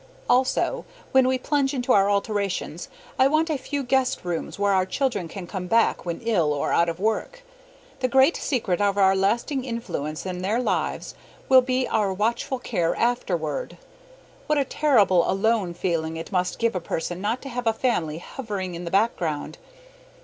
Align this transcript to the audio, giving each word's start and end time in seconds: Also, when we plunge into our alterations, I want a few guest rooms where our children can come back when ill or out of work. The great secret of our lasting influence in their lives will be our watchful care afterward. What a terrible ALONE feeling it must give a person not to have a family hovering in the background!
Also, 0.27 0.83
when 1.11 1.27
we 1.27 1.37
plunge 1.37 1.75
into 1.75 1.91
our 1.93 2.09
alterations, 2.09 2.89
I 3.19 3.27
want 3.27 3.51
a 3.51 3.55
few 3.59 3.83
guest 3.83 4.25
rooms 4.25 4.57
where 4.57 4.73
our 4.73 4.83
children 4.87 5.27
can 5.27 5.45
come 5.45 5.67
back 5.67 6.07
when 6.07 6.21
ill 6.21 6.53
or 6.53 6.73
out 6.73 6.89
of 6.89 6.99
work. 6.99 7.43
The 7.99 8.07
great 8.07 8.35
secret 8.35 8.81
of 8.81 8.97
our 8.97 9.15
lasting 9.15 9.63
influence 9.63 10.25
in 10.25 10.41
their 10.41 10.59
lives 10.59 11.13
will 11.49 11.61
be 11.61 11.87
our 11.87 12.11
watchful 12.11 12.57
care 12.57 12.95
afterward. 12.95 13.77
What 14.47 14.57
a 14.57 14.65
terrible 14.65 15.29
ALONE 15.29 15.75
feeling 15.75 16.17
it 16.17 16.31
must 16.31 16.57
give 16.57 16.73
a 16.75 16.79
person 16.81 17.21
not 17.21 17.39
to 17.43 17.49
have 17.49 17.67
a 17.67 17.71
family 17.71 18.17
hovering 18.17 18.73
in 18.73 18.85
the 18.85 18.89
background! 18.89 19.59